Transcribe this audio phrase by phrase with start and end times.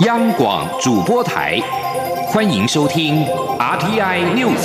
[0.00, 1.58] 央广主播台，
[2.28, 3.24] 欢迎收听
[3.58, 4.60] RTI News。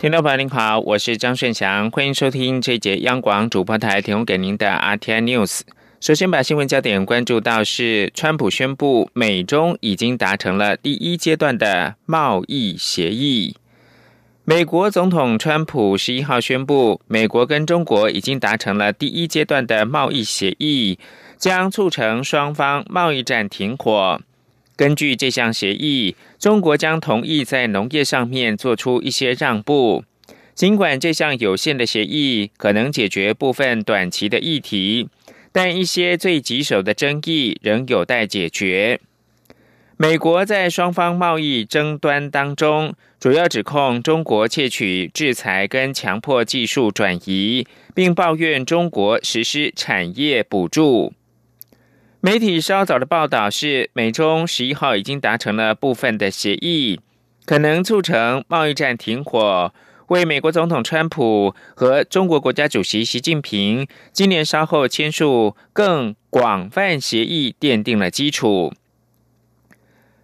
[0.00, 5.60] 听众朋友您好，我是张顺祥，欢迎收听这节央广主播台提供给您的 RTI News。
[6.00, 13.57] 首先把新闻焦点关注到是，川普宣布美中已经达成了第一阶段的贸易协议。
[14.48, 20.98] 美国总统川普十一号宣布，美国跟中国已经达成了第一阶段的贸易协议，
[21.36, 24.18] 将促成双方贸易战停火。
[24.74, 30.02] 根据这项协议，中国将同意在农业上面做出一些让步。
[30.54, 35.10] 尽管这项有限的协议可能解决部分短期的议题。
[35.52, 39.00] 但一些最棘手的争议仍有待解决。
[40.00, 47.66] 美国在双方贸易争端当中，主要指控中国窃取制裁跟强迫技术转移，
[47.96, 51.12] 并抱怨中国实施产业补助。
[52.20, 57.00] 媒体稍早的报道是，美中十一号已经达成了部分的协议，
[57.44, 59.74] 可能促成贸易战停火。
[60.06, 68.72] 为美国总统川普和中国国家主席习近平今年稍后签署更广泛协议奠定了基础。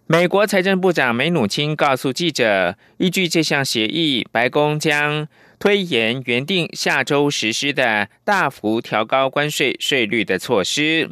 [0.07, 11.09] 美国财政部长梅努钦告诉记者，依据这项协议，白宫将推延原定下周实施的大幅调高关税税率的措施。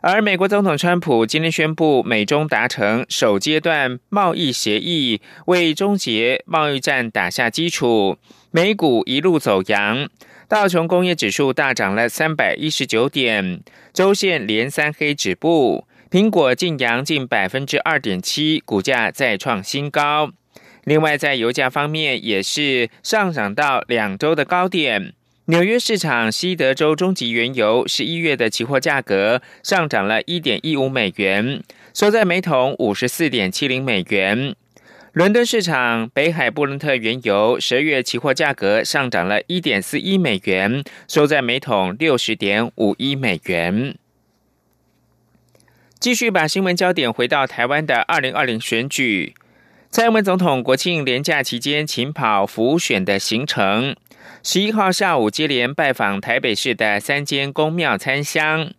[0.00, 8.18] 而美国总统川普今天宣布，美中达成首阶段贸易协议，为终结贸易战打下基础。
[8.50, 10.08] 美股一路走阳，
[10.48, 13.60] 道琼工业指数大涨了三百一十九点，
[13.92, 15.86] 周线连三黑止步。
[16.08, 20.30] 苹果净扬近百分之二点七，股价再创新高。
[20.84, 25.14] 另外，在油价方面，也是上涨到两周的高点。
[25.46, 31.60] 纽约市场西德州中级原油十一月的期货价格上涨了一点一五美元，
[31.92, 34.54] 收在每桶五十四点七零美元。
[35.12, 43.96] 伦敦市场北海布伦特原油十二月期货价格上涨了一点四一美元，收在每桶六十点五一美元。
[46.06, 49.34] 继续把新闻焦点回到台湾的二零二零选举，
[49.90, 53.96] 蔡英文总统国庆连假期间勤跑浮选的行程。
[54.44, 58.70] 十一号下午接连拜访台北市的三间公庙参香，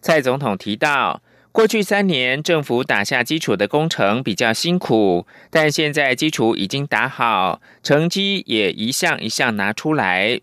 [0.00, 1.20] 蔡总统提到，
[1.50, 10.40] 过去三年政府打下基础的工程比较辛苦，但现在基础已经打好，成绩也一项一项拿出来。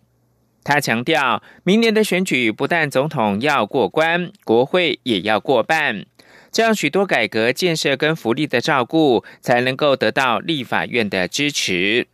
[0.65, 6.05] 他强调，明年的选举不但总统要过关，国会也要过半，
[6.57, 12.07] 这样许多改革建设跟福利的照顾才能够得到立法院的支持。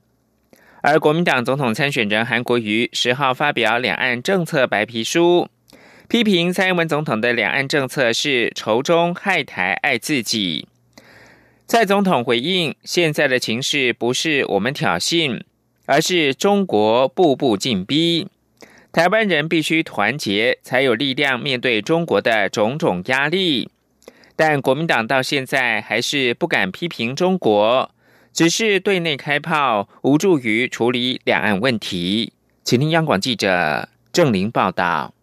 [0.82, 5.48] 而国民党总统参选人韩国瑜十号发表两岸政策白皮书，
[6.10, 10.68] 批评蔡英文总统的两岸政策是仇中害台爱自己。
[11.66, 15.42] 蔡总统回应：现在的情势不是我们挑衅，
[15.86, 18.28] 而是中国步步进逼，
[18.92, 23.70] 台湾人必须团结，才有力量面对中国的种种压力。
[24.36, 27.90] 但国民党到现在还是不敢批评中国。
[28.34, 32.34] 只是对内开炮，无助于处理两岸问题。
[32.64, 35.14] 请听央广记者郑玲报道。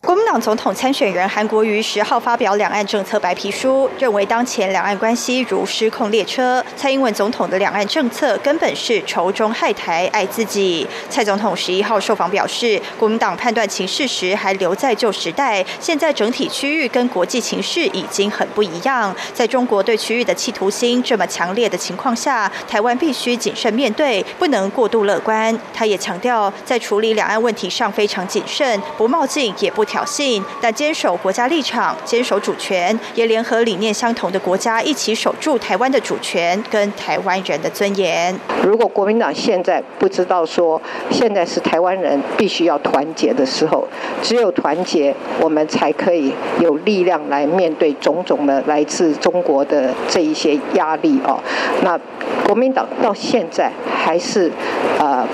[0.00, 6.64] 国民党总统参选人韩国瑜十号发表两岸政策白皮书，认为当前两岸关系如失控列车。
[6.76, 10.86] 蔡英文总统的两岸政策根本是仇中害台爱自己。
[11.10, 19.14] 蔡总统十一号受访表示，国民党判断情势时还留在旧时代，现在整体区域跟国际情势已经很不一样。
[19.34, 25.58] 在中国对区域的企图心这么强烈的情况下，台湾必须谨慎面对，不能过度乐观。
[25.74, 29.87] 他也强调，在处理两岸问题上非常谨慎，不冒进也不。
[29.88, 38.38] 挑衅，但坚守国家立场，坚守主权，也联合理念相同的国家一起守住台湾的主权跟台湾人的尊严。
[38.62, 40.80] 如果国民党现在不知道说，
[41.10, 43.88] 现在是台湾人必须要团结的时候，
[44.22, 51.40] 只有团结，我们才可以有力量来面对种种的来自中国的这一些压力哦。
[51.82, 51.98] 那
[52.46, 54.52] 国民党到现在还是
[54.98, 55.26] 呃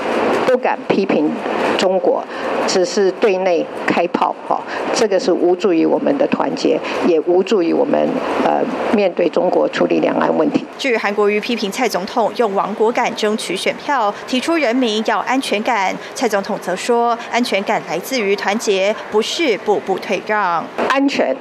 [0.46, 1.30] 不敢批评
[1.76, 2.22] 中国，
[2.68, 4.34] 只是对内开炮。
[4.46, 4.62] 好，
[4.93, 7.99] 这个是无助于我们的团结，也无助于我们
[8.44, 8.61] 呃
[8.94, 10.64] 面对中国处理两岸问题。
[10.76, 15.94] 据韩国瑜批评蔡总统用亡国感争取选票，提出人民要安全感。
[16.14, 20.64] 蔡总统则说，安全感来自于团结，不是步步退让。
[20.88, 21.35] 安全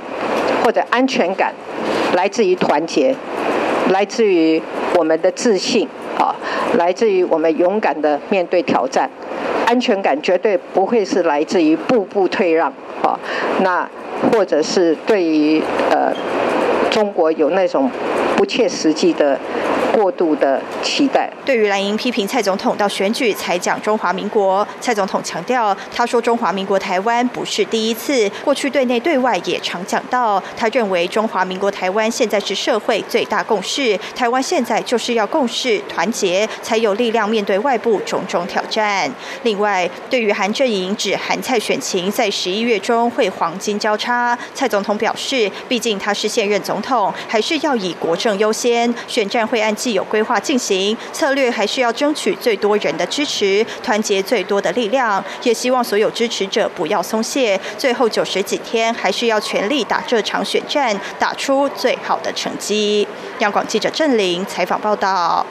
[0.64, 1.54] 或者安全感
[2.14, 3.16] 来自于团结，
[3.90, 4.62] 来自于
[4.96, 5.88] 我们的自信。
[6.18, 6.34] 啊，
[6.78, 9.10] 来自于我们勇敢的面对挑战，
[9.74, 12.72] 安全感绝对不会是来自于步步退让
[13.02, 13.20] 啊，
[13.64, 13.90] 那
[14.31, 15.60] 或者是对于
[15.90, 16.14] 呃
[16.92, 17.90] 中国有那种
[18.38, 19.40] 不切实际的。
[19.94, 21.31] 过度的期待。
[21.45, 30.42] 对于蓝营批评蔡总统到选举才讲中华民国，蔡总统强调，他说中华民国台湾不是第一次，过去对内对外也常讲到。
[30.57, 39.12] 他认为中华民国台湾现在是社会最大共识，台湾现在就是要共识团结，才有力量面对外部种种挑战。
[39.44, 49.72] 另外，对于韩阵营指韩蔡选情在十一月中会黄金交叉，蔡总统表示，毕竟他是现任总统，还是要以国政优先，选战会按。
[49.83, 55.21] 既有规划进行策略，还需要争取最多人的支持，团结最多的力量。
[55.44, 63.06] 也希望所有支持者不要松懈，最后九十几天还是要全力打这场选战，打出最好的成绩。
[63.39, 65.45] 央广记者郑玲采访报道。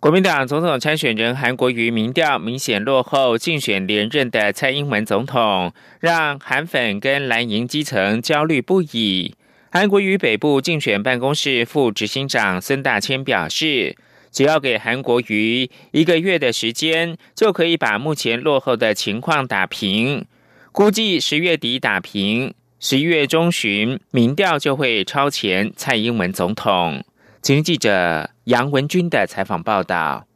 [0.00, 9.36] 国民党总统参选人韩国瑜民调明显落后竞选连任的蔡英文总统，让韩粉跟蓝营基层焦虑不已。
[9.72, 13.96] 韩国瑜北部竞选办公室副执行长孙大千表示，
[14.32, 20.26] 只要给韩国瑜一个月的时间，就可以把目前落后的情况打平。
[20.72, 27.04] 估计十月底打平，十一月中旬民调就会超前蔡英文总统。
[27.40, 30.26] 请记者杨文军的采访报道。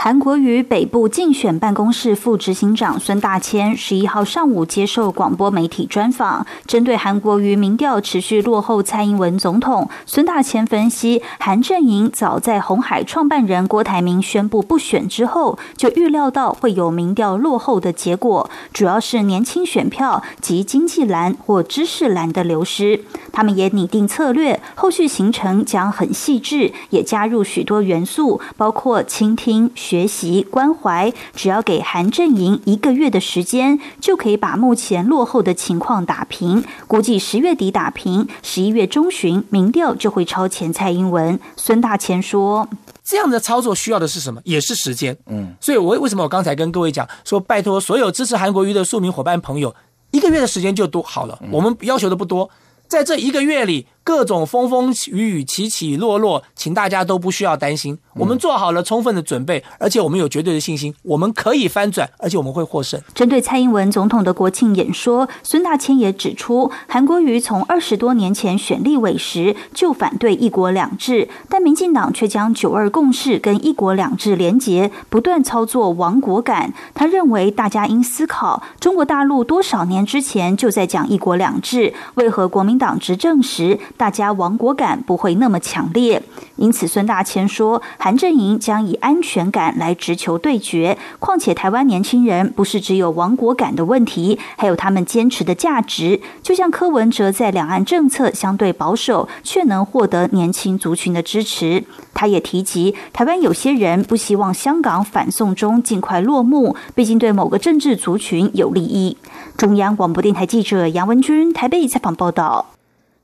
[0.00, 23.02] 韩国瑜北部竞选办公室副执行长孙大千十一号上午接受广播媒体专访，针对韩国瑜民调持续落后蔡英文总统，孙大千分析，韩阵营早在红海创办人郭台铭宣布不选之后，就预料到会有民调落后的结果，主要是年轻选票及经济蓝或知识蓝的流失。
[23.32, 29.68] 他们也拟定策略，后续行程将很细致，也加入许多元素，包括倾听。
[29.88, 36.62] 学习关怀，只要给韩阵营一个月的时间，就可以把目前落后的情况打平。
[36.86, 41.40] 估计十月底打平，十一月中旬民调就会超前蔡英文。
[41.56, 42.68] 孙大千说
[43.02, 44.42] ：“这样的操作需要的是什么？
[44.44, 45.16] 也是时间。
[45.24, 49.74] 嗯，所以我为什么我刚才跟各位讲说，拜托所有支持韩国瑜的庶民伙伴朋友，
[50.10, 51.38] 一个月的时间就多好了。
[51.50, 52.50] 我们要求的不多，
[52.86, 57.98] 在这一个月里。”各种风风雨雨起起落落，请大家都不需要担心。
[58.14, 62.98] 我们做好了充分的准备，而且我们有绝对的信心，我们可以翻转，而且我们会获胜。
[63.14, 76.72] 针对蔡英文总统的国庆演说，孙大千也指出，韩国瑜从二十多年前选立委时就反对一国两制，但民进党却将九二共识跟一国两制连结，不断操作亡国感。
[76.94, 83.78] 他认为大家应思考，中国大陆多少年之前就在讲一国两制，为何国民党执政时？
[83.98, 86.22] 大家亡国感不会那么强烈，
[86.56, 90.96] 因此孙大千说，韩阵营将以安全感来直球对决。
[91.18, 96.20] 况且台湾年轻人不是只有亡国感的问题，还有他们坚持的价值。
[96.42, 101.84] 就像柯文哲在两岸政策相对保守，却能获得年轻族群的支持。
[102.14, 109.16] 他也提及，台湾有些人不希望香港反送中尽快落幕，毕竟对某个政治族群有利益。
[109.56, 112.77] 中央广播电台记者杨文君台北采访报道。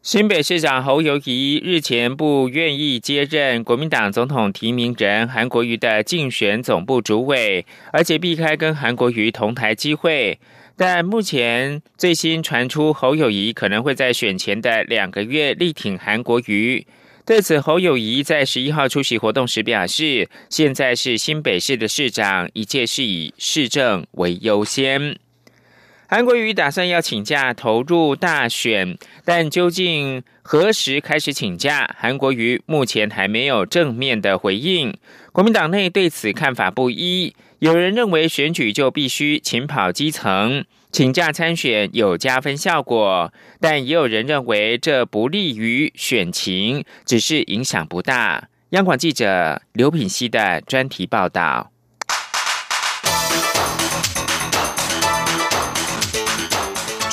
[0.04, 10.38] 新北市长侯友谊日前不愿意接任国民党总统提名人韩国瑜的竞选总部主委，而且避开跟韩国瑜同台机会。
[10.76, 16.86] 但目前最新传出侯友谊可能会在选前的两个月力挺韩国瑜。
[17.24, 25.16] 对此，侯友谊在十一号出席活动时表示：“现在是新北市的市长，一切是以市政为优先。”
[26.14, 31.92] 韩国瑜打算要请假投入大选，但究竟何时开始请假？
[31.98, 34.96] 韩国瑜目前还没有正面的回应。
[35.32, 48.50] 国民党内对此看法不一，有人认为选举就必须勤跑基层，请假参选有加分效果，但也有人认为这不利于选情，只是影响不大。
[48.70, 51.72] 央广记者刘品希的专题报道。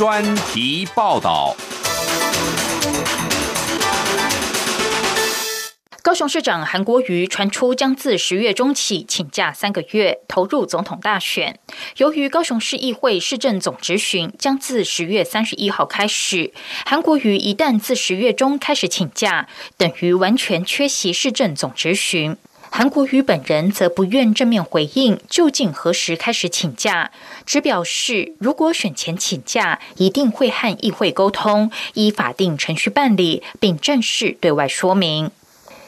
[0.02, 1.56] 专题报道。
[6.02, 11.60] 高雄市长韩国瑜传出将自十月中起请假三个月，投入总统大选。
[11.98, 16.52] 由于高雄市议会市政总执询将自十月三十一号开始，
[16.84, 22.36] 韩国瑜一旦自十月中开始请假，等于完全缺席市政总执询。
[22.74, 27.12] 韩国瑜本人则不愿正面回应究竟何时开始请假，
[27.46, 35.32] 只表示如果选前请假，一定会和议会沟通，依法定程序办理，并正式对外说明。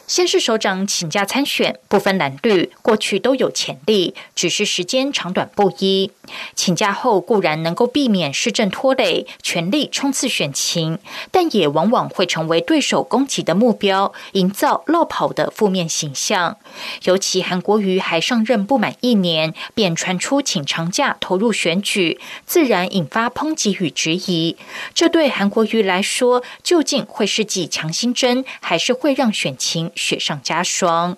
[0.06, 6.10] 先是首长请假参选，不分蓝绿，过去都有潜力，只是时间长短不一。
[6.54, 10.98] 请假后固然能够避免市政拖累，全力冲刺选情，
[11.30, 16.58] 但也往往会成为对手攻击的目标，营造落跑的负面形象。
[17.04, 24.56] 尤其韩国瑜还上任不满一年，便传出请长假投入选举，自然引发抨击与质疑。
[24.94, 29.90] 这对韩国瑜来说，究竟会是剂强心针，还是会让选情？
[29.94, 31.16] 雪上加霜。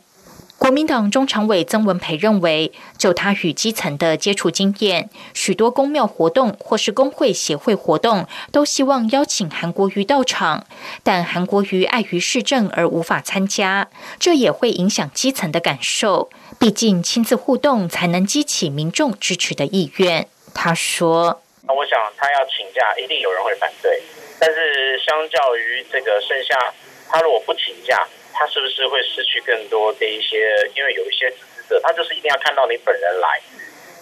[0.59, 10.66] 国民党中常委曾文培认为，就他与基层的接触经验，许多公庙活动或是工会协会活动，都希望邀请韩国瑜到场，
[11.02, 16.30] 但韩国瑜碍于市政而无法参加，这也会影响基层的感受。
[16.59, 20.26] 毕竟亲自互动才能激起民众支持的意愿。
[20.54, 24.02] 他说：“那我想他要请假，一定有人会反对。
[24.40, 26.73] 但是相较于这个剩下，
[27.11, 30.52] 他如果不请假。”他是不是会失去更多的一些？
[30.75, 33.40] 因为有一些支持者，他就是一定要看到你本人来，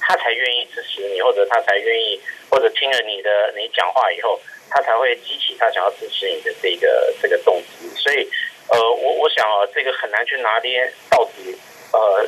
[0.00, 7.88] 他才愿意支持你，或者他才愿意，或者听了你的你讲话以后，他才会激起他想要支持你的这个这个动机。
[7.96, 8.28] 所以，
[8.68, 11.56] 呃，我我想啊，这个很难去拿捏到底，
[11.92, 12.26] 呃，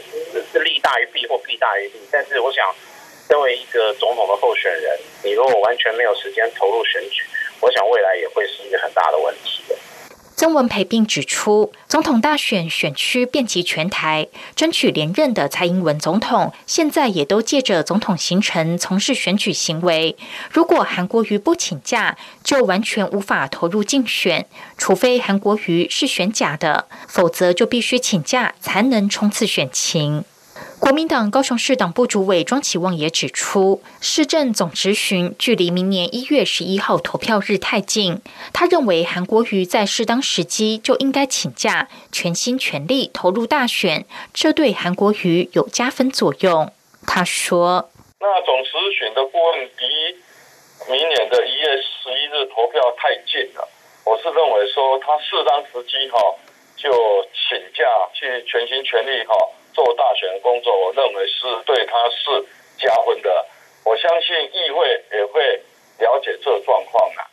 [0.52, 2.00] 是利大于弊或弊大于利。
[2.12, 2.72] 但是，我想，
[3.28, 7.24] 身为一个总统的候选人，你如果完全没有时间投入选举，
[7.60, 9.55] 我想未来也会是一个很大的问题。
[10.36, 20.14] 曾文培并指出，总统大选选区遍及全台，争取连任的蔡英文总统，现在也都借着总统行程从事选举行为。
[20.50, 30.24] 如果韩国瑜不请假，就完全无法投入竞选，除非韩国瑜是选假的，否则就必须请假才能冲刺选情。
[30.78, 38.20] 国民党高雄市党部主委庄启旺也指出，市政总执询距离明年一月十一号投票日太近，
[38.52, 44.04] 他认为韩国瑜在适当时机就应该请假，全心全力投入大选，
[44.34, 46.70] 这对韩国瑜有加分作用。
[47.06, 47.88] 他说
[48.20, 53.66] ：“那总执询的顾问离明年的一月十一日投票太近了，
[54.04, 56.18] 我是认为说他适当时机哈
[56.76, 56.90] 就
[57.32, 59.34] 请假去全心全力哈。”
[59.76, 62.42] 做大选的工作，我认为是对他是
[62.78, 63.46] 加分的。
[63.84, 65.62] 我相信议会也会
[65.98, 67.28] 了解这状况啊。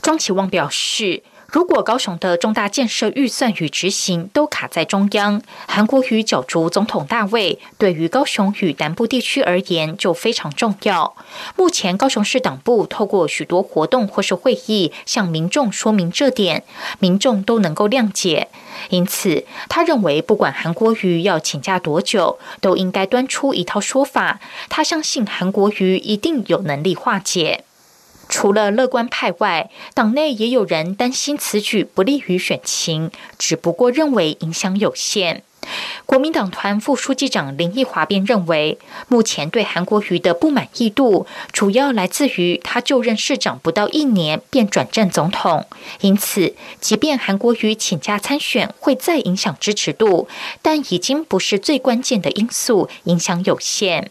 [0.00, 1.20] 庄启旺表示。
[1.52, 11.14] 如果高雄的重大建设预算与执行都卡在中央，韩国瑜角逐总统大位，对于高雄与南部地区而言就非常重要。
[11.54, 16.64] 目前高雄市党部透过许多活动或是会议向民众说明这点，
[16.98, 18.48] 民众都能够谅解。
[18.88, 24.40] 因此，他认为不管韩国瑜要请假多久，都应该端出一套说法。
[24.70, 27.64] 他相信韩国瑜一定有能力化解。
[28.32, 35.42] 除了乐观派外，党内也有人担心此举不利于选情，只不过认为影响有限。
[36.06, 45.66] 国民党团副书记长林奕华便认为，目前对韩国瑜的不满意度，主要来自于他就任市长不到一年便转战总统，
[46.00, 50.26] 因此，即便韩国瑜请假参选会再影响支持度，
[50.62, 54.10] 但已经不是最关键的因素，影响有限。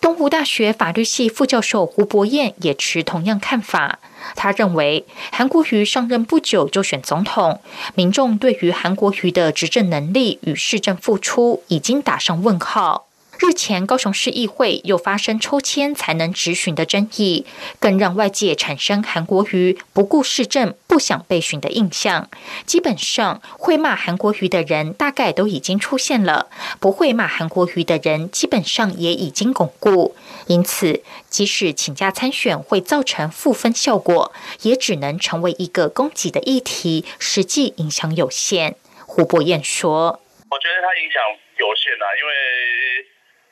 [0.00, 3.98] 东湖大学法律系副教授胡博彦也持同样看法。
[4.36, 7.60] 他认为，韩国瑜上任不久就选总统，
[7.94, 13.06] 民众对于韩国瑜的执政能力与市政付出已经打上问号。
[13.42, 17.46] 日前，高雄市议会又发生抽签才能质询的争议，
[17.78, 22.28] 更让外界产生韩国瑜不顾市政、不想被询的印象。
[22.66, 30.14] 基本上，会骂韩国瑜的人大概都已经出现了，不会骂韩国瑜的人基本上也已经巩固。
[30.46, 38.76] 因此，即使请假参选会造成负分效果，也只能成为一个攻击的议题，实际影响有限。
[39.06, 40.20] 胡博彦说
[40.50, 41.22] ：“我觉得他影响
[41.56, 42.32] 有限啊，因为。”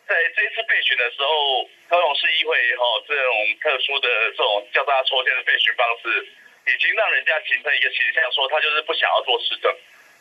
[0.09, 6.09] 在这一次备询的时候，高雄市议会也好，这种特殊的这种叫大家抽签的备询方式，
[6.65, 9.69] 已经让人家形成一个形象，说他就是不想要做市政，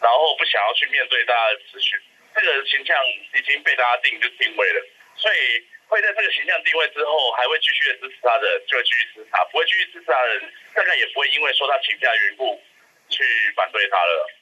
[0.03, 1.97] 然后不想要去面对大家的咨询，
[2.35, 2.99] 这个形象
[3.33, 4.85] 已经被大家定就定位了。
[5.15, 12.61] 所以会在这个形象定位之后，还会继续的支持他的，就会继续支持他；不会继续支持他的人，大概也不会因为说他请假缘故
[13.07, 13.23] 去
[13.55, 14.35] 反对他了。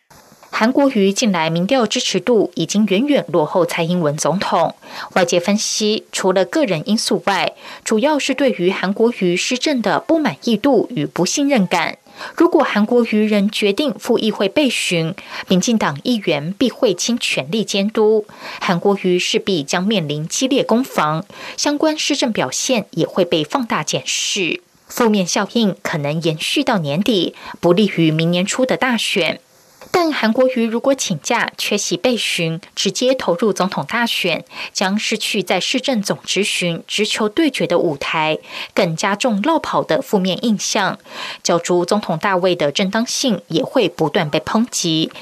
[0.57, 4.73] 韩国瑜近来民调支持度已经远远落后蔡英文总统。
[5.13, 7.51] 外界分析，除了个人因素外，
[7.83, 11.97] 主要是对于韩国瑜施政的不满意度与不信任感。
[12.37, 15.13] 如果韩国瑜人决定赴议会备询，
[15.49, 18.25] 民进党议员必会倾全力监督，
[18.61, 21.25] 韩国瑜势必将面临激烈攻防，
[21.57, 29.41] 相关施政表现也会被放大检视，负面效应可能延续到年底，不利于明年初的大选。
[29.97, 38.37] 但韩国瑜如果请假缺席备询，直接投入总统大选，将失去在市政总执询直球对决的舞台，
[38.73, 40.99] 更加重落跑的负面印象，
[41.41, 45.13] 角逐总统大位的正当性也会不断被抨击。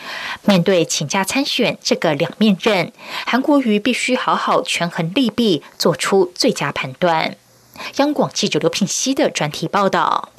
[0.46, 2.92] 面对请假参选这个两面刃，
[3.27, 7.38] 韩国瑜必须好好权衡利弊，做出最佳判断。
[7.98, 10.33] 央广记者刘品熙的专题报道。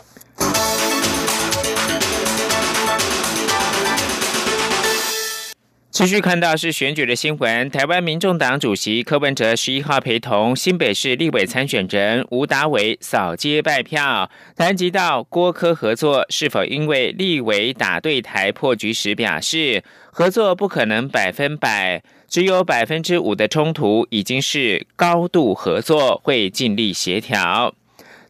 [5.95, 27.73] 持续看到是选举的新闻，台湾民众党主席柯文哲十一号陪同新北市立委参选人吴达伟扫街拜票，谈及到郭柯合作是否因为立委打对台破局时表示，合作不可能百分百，只有百分之五的冲突已经是高度合作，会尽力协调。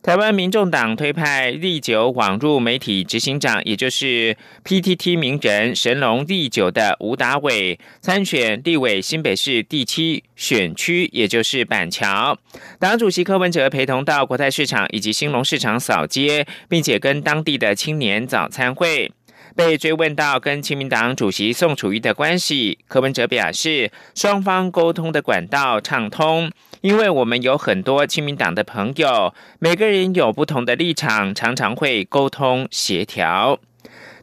[0.04, 12.37] 台湾民众党推派立九网络媒体执行长，也就是 PTT 名人神龙立九的吴达伟参选立委新北市第七选区，也就是板桥。
[12.78, 19.11] 党主席柯文哲陪同到国泰市场以及兴隆市场扫街，并且跟当地的青年早餐会。
[19.56, 26.50] 被追问到跟亲民党主席宋楚瑜的关系，柯文哲表示，双方沟通的管道畅通。
[26.84, 33.58] 因为我们有很多亲民党的朋友，每个人有不同的立场，常常会沟通协调。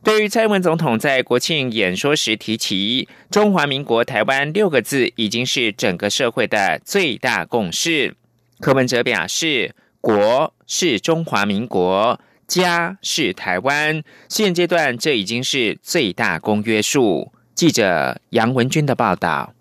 [0.04, 8.16] 对于蔡文总统在国庆演说时提起“中华民国台湾”六个字，已经是整个社会的最大共识。
[8.60, 19.56] 柯文哲表示：“国是中华民国，家是台湾，现阶段这已经是最大公约数。”记者杨文军的报道。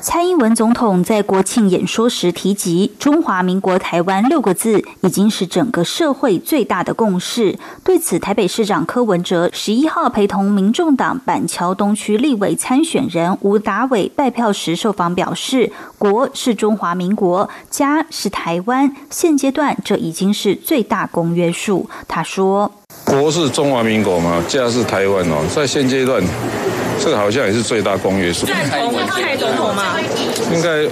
[0.00, 7.58] 蔡英文总统在国庆演说时提及“中华民国台湾”六个字，已经是整个社会最大的共识。
[7.82, 22.70] 对此，台北市长柯文哲十一号陪同民众党板桥东区立委参选人吴达伟拜票时受访表示：“国是中华民国，家是台湾，现阶段这已经是最大公约数。”他说
[23.04, 26.22] ：“国是中华民国嘛，家是台湾哦，在现阶段。”
[27.00, 28.46] 这个好像也是最大公约数。
[28.46, 29.96] 赞同蔡总统嘛？
[30.52, 30.84] 应该，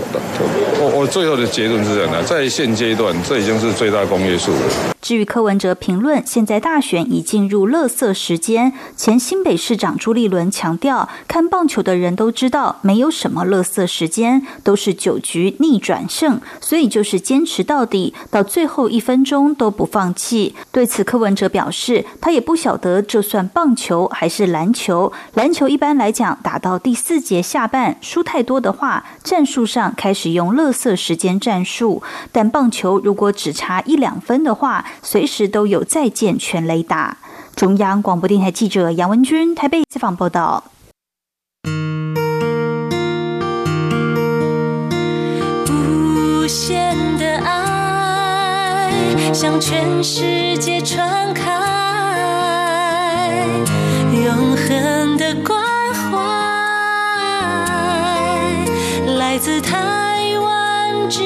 [0.78, 4.60] 我我最后的结论是这样的，在现阶段，这已经是最大公约数了。
[5.00, 8.72] 至于柯文哲评论，现在大选已进入乐色时间。
[8.96, 20.56] 前新北市长朱立伦强调，看棒球的人都知道，没有什么乐色时间，都是九局逆转胜，所以就是坚持到底，到最后一分钟都不放弃。
[20.72, 25.12] 对此，柯文哲表示，他也不晓得这算棒球还是篮球。
[25.34, 32.02] 篮球一般来讲，打到第四节下半输太多的话，战术上开始用乐色时间战术。
[32.32, 37.16] 但棒球如果只差一两分的话，随时都有再见全雷达。
[37.54, 40.64] 中央广播电台记者杨文君台北采访报道。
[45.68, 48.92] 无限的爱
[49.32, 51.42] 向全世界传开，
[54.12, 55.65] 永恒的光
[59.46, 61.22] 自台湾之。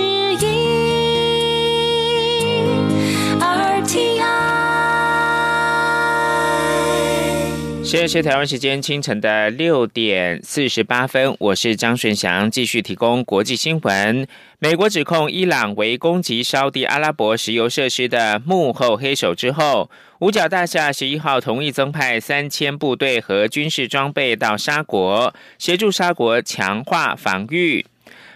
[7.82, 14.28] 现在是台湾时间清晨的六点四十八分，我是张顺祥，继续提供国际新闻。
[14.58, 27.86] 美国指控伊朗为攻击沙地阿拉伯石油设施的幕后黑手之后，五角大厦十一号同意增派三千部队和军事装备到沙国，协助沙国强化防御。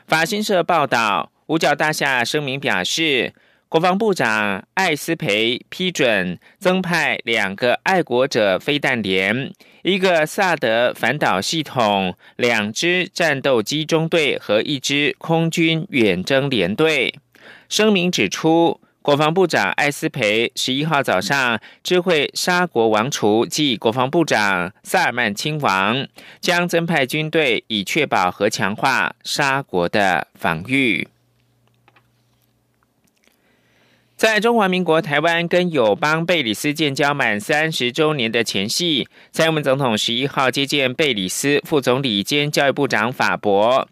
[0.07, 3.33] 法新社报道，五角大厦声明表示。
[3.67, 17.19] 国防部长艾斯培批准增派两个爱国者飞弹连、一个萨德反导系统、两支战斗机中队和一支空军远征连队。
[17.69, 26.09] 声明指出，国防部长艾斯培十一号早上知会沙国王储暨国防部长萨尔曼亲王，
[26.41, 31.07] 将增派军队以确保和强化沙国的防御。
[34.17, 43.87] 在中华民国台湾跟友邦贝里斯建交满三十周年的前夕，蔡英文总统十一号接见贝里斯副总理兼教育部长法博。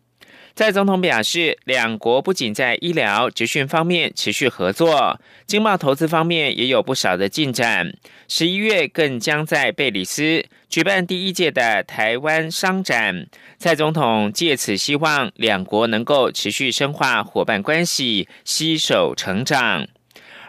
[0.55, 7.95] 蔡总统表示，两国不仅在医疗、职训方面持续合作，经贸投资方面也有不少的进展。
[8.29, 13.27] 十一月更将在贝里斯举办第一届的台湾商展。
[13.59, 19.89] 蔡总统借此希望两国能够持续深化伙伴关系，携手成长。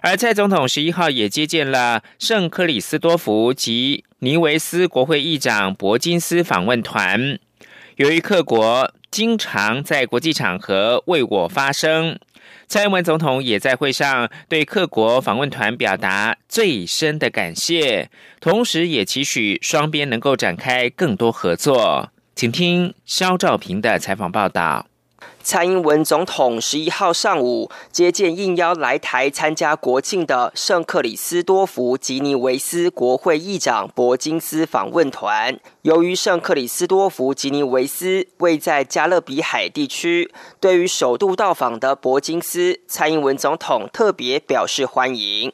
[0.01, 7.39] 而蔡总统十一号也接见了圣克里斯多福及尼维斯国会议长伯金斯访问团。
[7.97, 12.17] 由于各国经常在国际场合为我发声，
[12.67, 22.11] 蔡英文总统也在会上对各国访问团表达最深的感谢，同时也期许双边能够展开更多合作。
[22.35, 24.87] 请听肖兆平的采访报道。
[25.43, 35.59] 蔡英文总统十一号上午接见应邀来台参加国庆的圣克里斯多福吉尼维斯国会议长伯金斯访问团。
[35.81, 45.51] 由于圣克里斯多福吉尼维斯位在加勒比海地区，对于首度到访的伯金斯，蔡英文总统特别表示欢迎。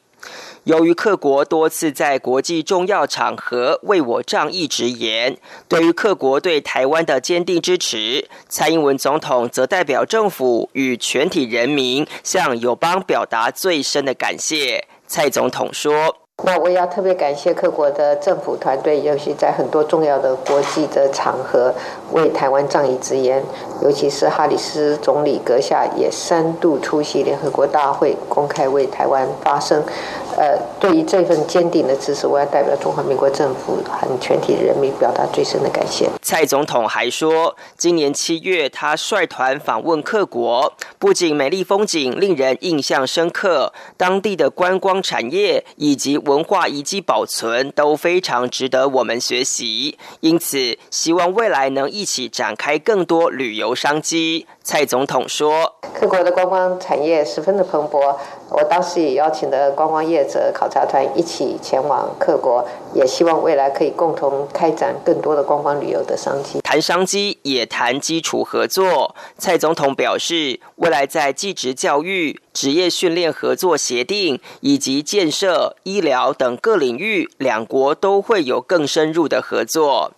[0.69, 5.35] 由于各国多次在国际重要场合为我仗义直言，
[5.67, 14.87] 对于各国对台湾的坚定支持，蔡英文总统则代表政府与全体人民向友邦表达最深的感谢。
[15.07, 16.28] 蔡总统说。
[16.43, 21.73] 那我也要特别感谢各国的政府团队，尤其在很多重要的国际的场合
[22.11, 23.43] 为台湾仗义直言，
[23.81, 29.83] 尤其是哈里斯总理阁下也三度出席联合国大会，公开为台湾发声。
[30.37, 36.07] 呃，对于这份坚定的支持，我要代表中华民国政府和全体人民表达最深的感谢。
[36.21, 54.45] 蔡总统还说，今年七月他率团访问各国，不仅美丽风景令人印象深刻，当地的观光产业以及文化遗迹保存都非常值得我们学习，因此希望未来能一起展开更多旅游商机。
[54.61, 58.15] 蔡总统说：“各国的观光产业十分的蓬勃，
[58.51, 66.59] 我当时也邀请了观光业者考察团一起前往各国，也希望未来可以共同开展更多的观光旅游的商机。
[66.61, 69.15] 谈商机也谈基础合作。
[69.37, 80.13] 蔡总统表示，未来在技职教育、职业训练合作协定以及建设、医疗等各领域，两国都会有更深入的合作。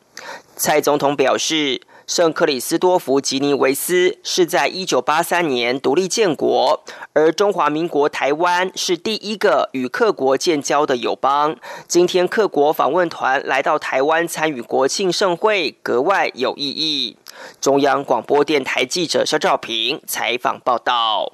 [0.55, 11.55] 蔡总统表示。”圣克里斯多福吉尼维斯是在一九八三年独立建国，而中华民国台湾是第一个与客国建交的友邦。
[11.87, 17.15] 今天客国访问团来到台湾参与国庆盛会，格外有意义。
[17.61, 21.31] 中央广播电台记者肖照平采访报道。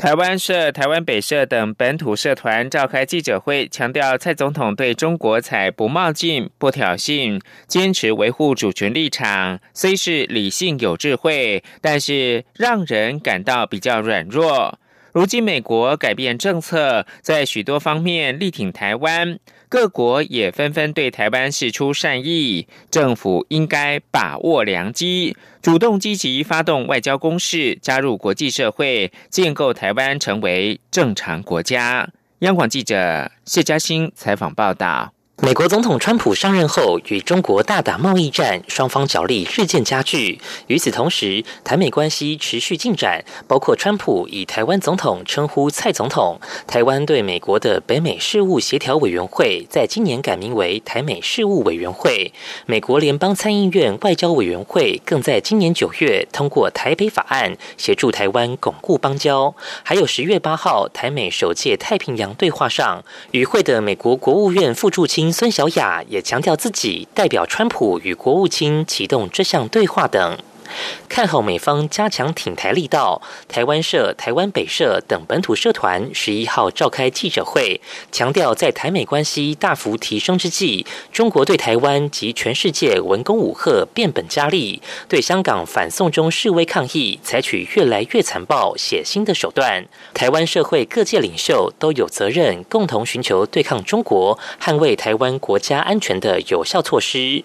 [0.00, 14.78] 台湾社、台湾北社等本土社团召开记者会，强调蔡总统对中国采不冒进、不挑衅，坚持维护主权立场，虽是理性有智慧，但是让人感到比较软弱。
[15.12, 19.38] 如今美国改变政策，在许多方面力挺台湾。
[19.70, 32.10] 各国也纷纷对台湾示出善意，政府应该把握良机，主动积极发动外交攻势，加入国际社会，建构台湾成为正常国家。
[32.40, 35.12] 央广记者谢嘉欣采访报道。
[35.42, 40.38] 美国总统川普上任后，与中国大打贸易战，双方角力日渐加剧。
[40.66, 46.38] 与此同时，台美关系持续进展，包括川普以台湾总统称呼蔡总统。
[46.66, 52.34] 台湾对美国的北美事务协调委员会在今年改名为台美事务委员会。
[52.66, 59.54] 美国联邦参议院外交委员会更在今年九月通过台北法案，协助台湾巩固邦交。
[59.82, 65.29] 还有十月八号，台美首届太平洋对话上，与会的美国国务院副驻青。
[65.32, 70.38] 孙小雅也强调自己代表川普与国务卿启动这项对话等。
[71.08, 77.80] 看好美方加强挺台力道，台湾社、台湾北社等本土社团十一号召开记者会，
[78.12, 89.84] 强调在台美关系大幅提升之际，中国对台湾及全世界文攻武吓变本加厉，对香港反送中示威抗议采取越来越残暴血腥的手段。
[90.14, 97.44] 台湾社会各界领袖都有责任，共同寻求对抗中国、捍卫台湾国家安全的有效措施。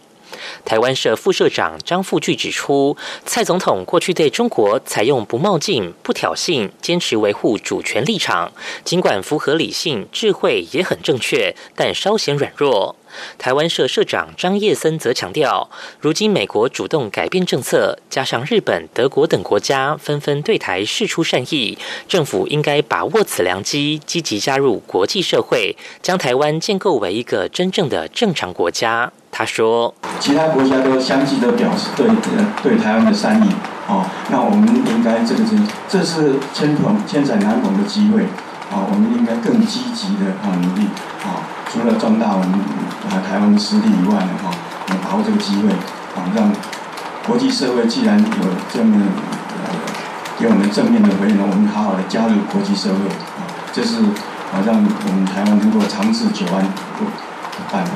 [0.64, 8.52] 台湾社副社长张富巨指出，蔡总统过去对中国采用不冒进、不挑衅，坚持维护主权立场，
[8.84, 12.96] 尽管符合理性、智慧，也很正确，但稍显软弱。
[13.38, 15.70] 台湾社社长张叶森则强调，
[16.02, 21.78] 如今美国主动改变政策，加上日本、德国等国家纷纷对台示出善意，
[22.10, 29.14] 政府应该把握此良机，积极加入国际社会，将台湾建构为一个真正的正常国家。
[29.32, 32.08] 他说：“其他国家都相继的表示对
[32.64, 33.50] 对台湾的善意，
[33.88, 35.56] 哦，那我们应该这个是
[35.88, 38.24] 这是千捧千载难逢的机会，
[38.72, 40.88] 哦，我们应该更积极的啊努力，
[41.24, 42.50] 啊，除了壮大我们
[43.10, 44.52] 啊台湾的实力以外呢，哈，
[45.04, 45.70] 把握这个机会，
[46.16, 46.52] 啊，让
[47.28, 48.96] 国际社会既然有这么
[49.56, 49.74] 呃
[50.40, 53.98] 给我们正面的回应，我们好好的加入国际社会，啊，这是。”
[54.54, 56.70] 好像我们台湾能够长治久安的
[57.70, 57.92] 办法。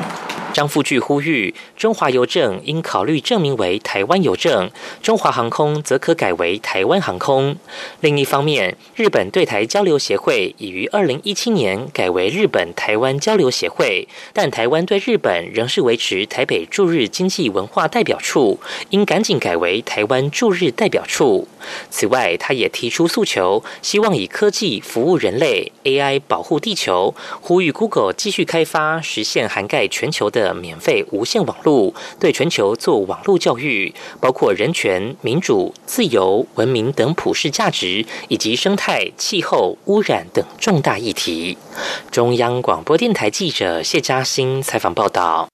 [0.60, 4.70] 张富巨呼吁，中华邮政应考虑证明为台湾邮政，
[5.02, 7.56] 中华航空则可改为台湾航空。
[8.02, 21.48] 另一方面，日本对台交流协会已于二零一七年改为日本台湾交流协会，但台湾对日本仍是维持台北驻日经济文化代表处，应赶紧改为台湾驻日代表处。
[21.90, 41.58] 此外，他也提出诉求，希望以科技服务人类，AI 保护地球，呼吁 Google 继续开发，实现涵盖全球的免费无线网络，对全球做网络教育，包括人权、民主、自由、文明等普世价值，以及生态、气候、污染等重大议题。
[42.12, 45.48] 中央广播电台记者谢嘉欣采访报道。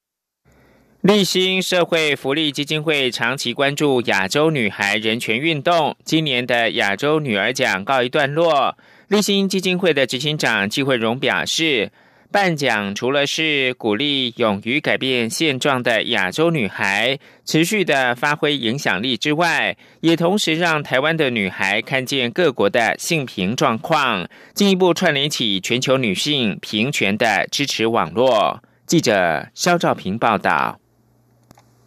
[1.02, 8.76] 立新社会福利基金会长期关注亚洲女孩人权运动，今年的亚洲女儿奖告一段落。
[9.06, 11.92] 立新基金会的执行长季慧荣表示，
[12.30, 28.62] 颁奖除了是鼓励勇于改变现状的亚洲女孩持续的发挥影响力之外，也同时让台湾的女孩看见各国的性平状况，进一步串联起全球女性平权的支持网络。
[28.86, 30.78] 记者肖兆平报道。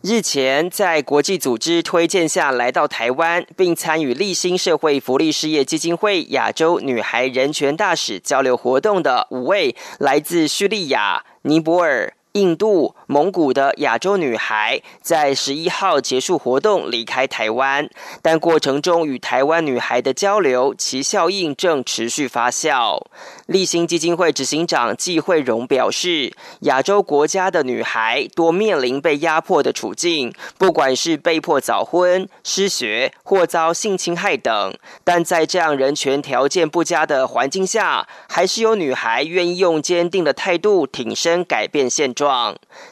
[0.02, 12.14] 日前，在国际组织推荐下来到台湾，并参与立新社会福利事业基金会亚洲女孩人权大使交流活动的五位来自叙利亚、尼泊尔。
[12.34, 17.90] 印度、蒙古的亚洲女孩在十一号结束活动，离开台湾。
[18.22, 23.02] 但过程中与台湾女孩的交流，其效应正持续发酵。
[23.48, 34.78] 立新基金会执行长季慧荣表示，亚洲国家的女孩多面临被压迫的处境，不管是被迫早婚、失学或遭性侵害等。
[35.04, 42.14] 但在这样人权条件不佳的环境下，还是有女孩愿意用坚定的态度挺身改变现。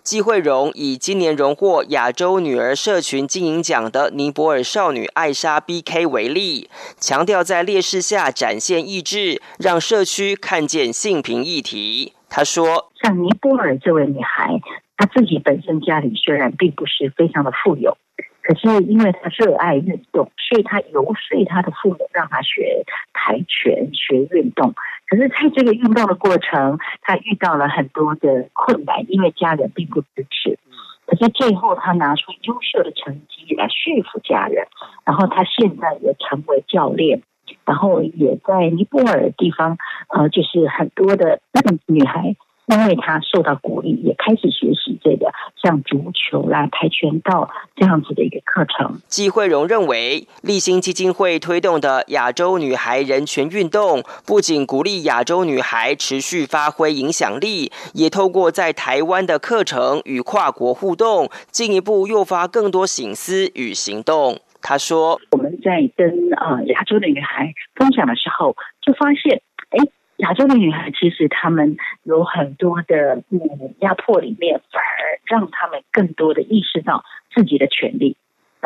[0.04, 12.14] 季慧荣以今年荣获亚洲女儿社群经营奖的尼泊尔少女艾莎 B.K 为例，强调在劣势下展现意志，让社区看见性平议题。
[12.30, 14.60] 他说：“像尼泊尔这位女孩，
[14.98, 17.98] 她自己本身家里虽然并不是非常的富有。”
[18.42, 24.74] 可是因为他热爱运动，所以他游说他的父母让他学跆拳、学运动。
[25.08, 30.60] 可是在这个运动的过程，他遇到了很多的困难，因为家人并不支持。
[31.06, 34.68] 可是最后他拿出优秀的成绩来说服家人，
[35.06, 37.22] 然后他现在也成为教练，
[37.66, 39.78] 然后也在尼泊尔地方，
[40.10, 41.40] 呃，就是很多的
[41.86, 42.36] 女孩。
[42.68, 45.32] 因为他受到鼓励，也开始学习这个
[45.64, 49.00] 像足球啦、跆拳道这样子的一个课程。
[49.08, 64.42] 季慧荣认为，立新基金会推动的亚洲女孩人权运动，不仅鼓励亚洲女孩持续发挥影响力，也透过在台湾的课程与跨国互动，进一步诱发更多醒思与行动。
[64.62, 77.04] 他说：“我们在跟啊亚洲的女孩分享的时候，就发现，哎。”亚洲的女孩其实她们有很多的嗯压迫，里面反而让她们更多的意识到
[77.34, 78.18] 自己的权利。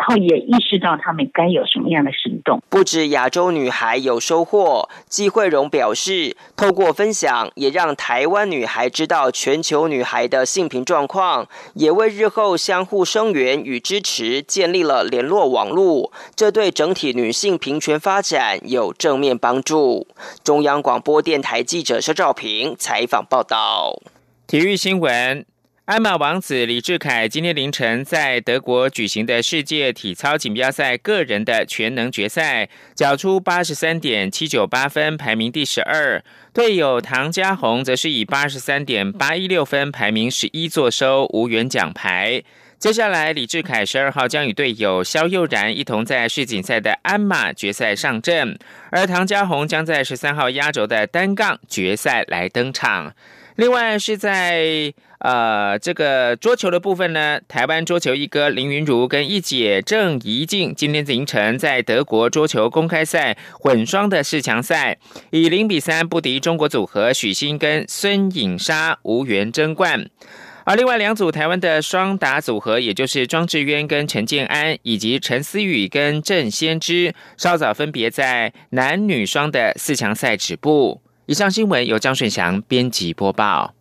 [0.02, 2.60] 然后也意识到他们该有什么样的行动。
[2.70, 16.12] 不止亚洲女孩有收获，季慧荣表示，透过分享，也让台湾女孩知道全球女孩的性平状况，也为日后相互声援与支持建立了联络网络。
[16.36, 20.08] 这对整体女性平权发展有正面帮助。
[20.44, 24.02] 中央广播电台记者肖照平采访报道。
[24.48, 25.51] 体育新闻。
[25.86, 36.24] 鞍马王子李志凯今天凌晨在德国举行的世界体操锦标赛个人的全能决赛，缴出八十三点七九八分，排名第十二。
[36.54, 42.44] 队友唐家宏则是以八十三点八一六分，排名十一，坐收无缘奖牌。
[42.78, 48.58] 接下来，李志凯十二号将与队友肖佑然一同在世锦赛的鞍马决赛上阵，
[48.92, 53.14] 而唐家宏将在十三号压轴的单杠决赛来登场。
[53.62, 54.92] 另外是在。
[55.20, 64.98] 呃，这个桌球的部分呢，台湾桌球一哥林云如跟一姐郑怡静今天凌晨在德国桌球公开赛混双的四强赛，
[65.30, 70.10] 以零比三不敌中国组合许昕跟孙颖莎，无缘争冠。
[70.66, 81.04] 而另外两组台湾的双打组合，也就是庄智渊跟陈建安，以及陈思雨跟郑先知，稍早分别在男女双的四强赛止步。
[81.28, 83.76] 以上新闻由张顺祥编辑播报。